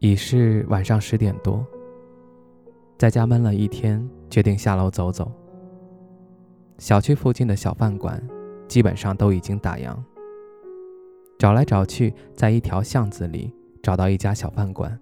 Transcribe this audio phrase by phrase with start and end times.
[0.00, 1.62] 已是晚上十点多，
[2.96, 5.30] 在家闷了一天，决定下楼走走。
[6.78, 8.18] 小区附近的小饭馆
[8.66, 9.94] 基本上都已经打烊。
[11.38, 14.98] 找来找去，在一条巷子里找到一家小饭馆。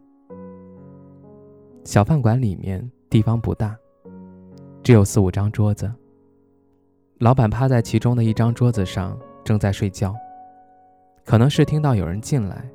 [1.84, 3.77] 小饭馆里面地方不大，
[4.83, 5.89] 只有四五张桌子。
[7.19, 10.12] 老板趴在其中的一张桌子上，正在睡觉。
[11.25, 12.69] 可能是听到有人进来。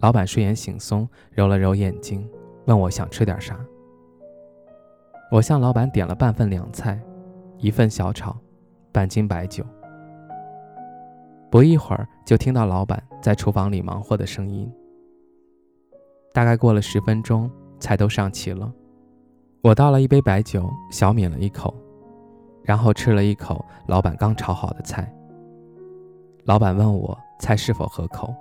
[0.00, 2.28] 老板睡眼惺忪，揉了揉眼睛，
[2.66, 3.58] 问我想吃点啥。
[5.30, 7.00] 我向老板点了半份凉菜，
[7.58, 8.36] 一份小炒，
[8.92, 9.64] 半斤白酒。
[11.50, 14.70] 不一会儿，就听到老板在厨房里忙活的声音。
[16.32, 18.72] 大概过了十分钟，菜都上齐了。
[19.62, 21.72] 我倒了一杯白酒，小抿了一口，
[22.62, 25.10] 然后吃了一口老板刚炒好的菜。
[26.44, 28.34] 老板问我菜是否合口。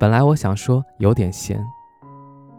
[0.00, 1.62] 本来我想说有点咸，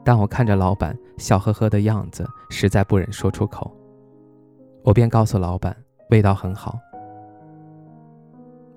[0.06, 3.76] 但我看着老板笑呵呵的样子，实在不忍说出口。
[4.84, 5.76] 我便告诉老板
[6.12, 6.78] 味道很好。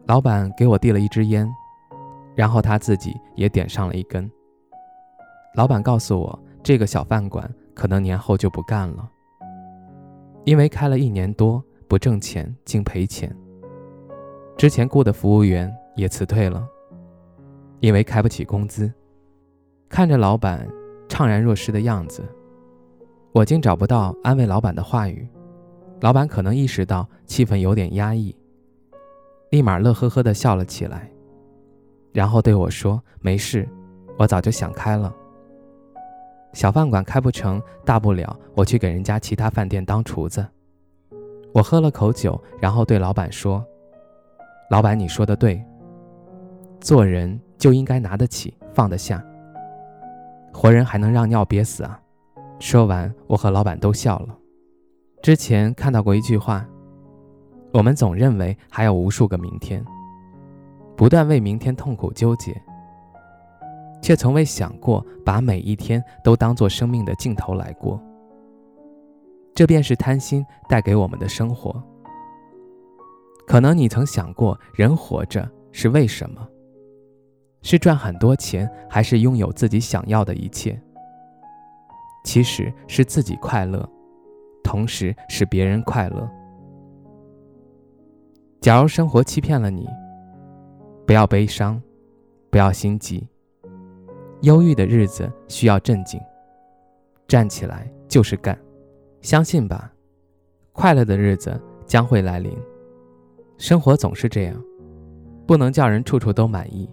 [0.06, 1.46] 老板给我递了一支烟，
[2.34, 4.30] 然后他自己也点上了一根。
[5.54, 9.06] 老板告诉我，这个小饭馆可能年后就不干了，
[10.44, 13.30] 因为开了一年多不挣钱，竟赔钱。
[14.56, 16.66] 之前雇的服务员也辞退了。
[17.84, 18.90] 因为开不起工资，
[19.90, 20.66] 看着老板
[21.06, 22.24] 怅然若失的样子，
[23.30, 25.28] 我竟找不到安慰老板的话语。
[26.00, 28.34] 老板可能意识到气氛有点压抑，
[29.50, 31.10] 立马乐呵呵地笑了起来，
[32.14, 33.68] 然后对我说：“没事，
[34.16, 35.14] 我早就想开了。
[36.54, 40.42] 小饭馆开不成，大不了我去给人家其他饭店当厨子。”
[41.52, 43.62] 我喝了口酒，然后对老板说
[44.72, 45.62] ：“老板，你说的对，
[46.80, 49.24] 做人。”就应该拿得起，放得下。
[50.52, 52.00] 活人还能让尿憋死啊！
[52.60, 54.36] 说完，我和老板都笑了。
[55.22, 56.64] 之前看到过一句话：
[57.72, 59.84] 我们总认为还有无数个明天，
[60.96, 62.54] 不断为明天痛苦纠结，
[64.00, 68.00] 却从未想过把每一天都当做生命的尽头来过。
[69.54, 71.82] 这便是贪心带给我们的生活。
[73.46, 76.46] 可能你曾想过，人活着是为什么？
[77.64, 80.78] 是赚很多钱，还是拥有自己想要的一切？
[82.22, 83.88] 其实是自己快乐，
[84.62, 86.30] 同时使别人快乐。
[88.60, 89.88] 假如生活欺骗了你，
[91.06, 91.82] 不要悲伤，
[92.50, 93.26] 不要心急。
[94.42, 96.20] 忧郁的日子需要镇静，
[97.26, 98.58] 站起来就是干，
[99.22, 99.90] 相信吧，
[100.72, 102.54] 快乐的日子将会来临。
[103.56, 104.62] 生活总是这样，
[105.46, 106.86] 不能叫人处处都满意。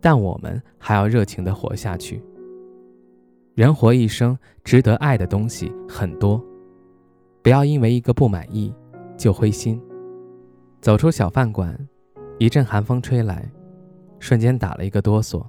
[0.00, 2.22] 但我们还要热情地活下去。
[3.54, 6.40] 人活一生，值得爱的东西很多，
[7.42, 8.72] 不要因为一个不满意
[9.16, 9.80] 就灰心。
[10.80, 11.76] 走出小饭馆，
[12.38, 13.50] 一阵寒风吹来，
[14.20, 15.44] 瞬间打了一个哆嗦，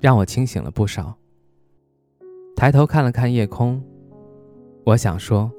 [0.00, 1.14] 让我清醒了不少。
[2.56, 3.84] 抬头看了看夜空，
[4.84, 5.52] 我想说：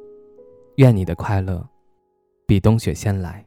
[0.78, 1.63] 愿你的快乐
[2.47, 3.44] 比冬雪先来。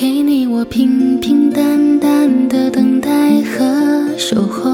[0.00, 4.64] 给你我平平淡淡的等待和守候，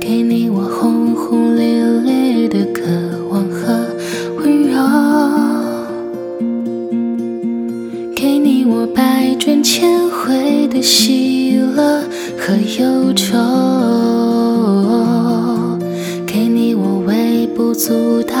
[0.00, 2.82] 给你我轰轰烈烈的渴
[3.30, 3.86] 望和
[4.38, 4.76] 温柔，
[8.16, 12.02] 给你我百转千回的喜乐
[12.36, 13.38] 和忧愁，
[16.26, 18.34] 给你我微不足道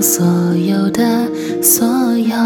[0.00, 0.24] 所
[0.56, 1.28] 有的
[1.64, 1.86] 所
[2.18, 2.36] 有。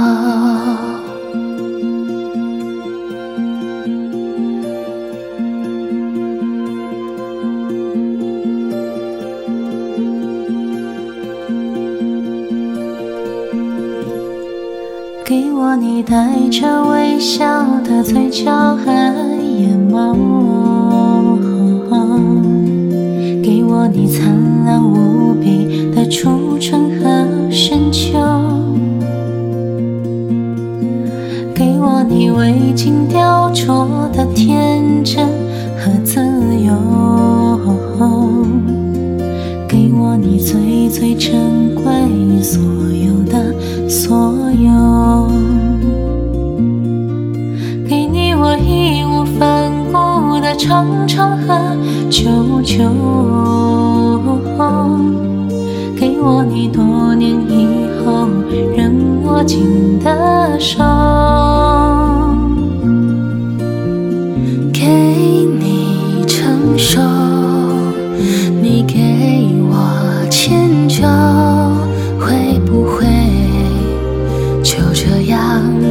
[15.25, 18.93] 给我你带着微笑的嘴角和
[19.43, 20.17] 眼眸，
[23.43, 28.17] 给我你灿烂无比的初春和深秋，
[32.09, 35.38] 你未经雕琢的天真。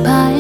[0.08, 0.37] 样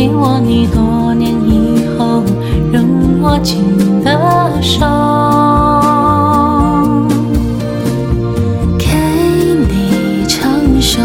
[0.00, 2.22] 给我你多年以后
[2.72, 3.62] 仍握紧
[4.02, 4.10] 的
[4.62, 4.80] 手，
[8.78, 8.86] 给
[9.68, 11.02] 你成熟，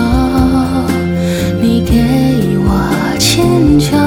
[1.61, 1.91] 你给
[2.63, 2.69] 我
[3.19, 3.97] 迁就，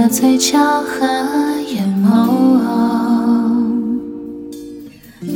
[0.00, 1.04] 的嘴角和
[1.66, 2.60] 眼眸，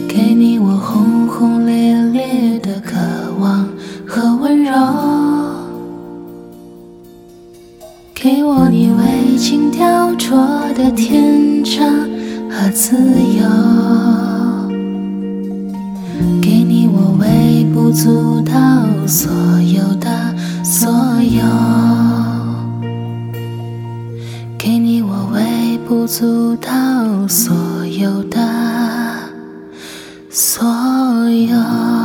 [0.09, 2.97] 给你我轰轰烈烈的渴
[3.41, 3.69] 望
[4.07, 4.73] 和温柔，
[8.15, 12.09] 给我你未经雕琢的天真
[12.49, 13.43] 和自由。
[16.41, 18.53] 给你我微不足道
[19.09, 19.29] 所
[19.61, 20.09] 有的
[20.63, 20.89] 所
[21.21, 21.43] 有，
[25.95, 26.71] 不足道
[27.29, 27.55] 所
[27.85, 28.39] 有的
[30.31, 30.65] 所
[31.29, 32.02] 有。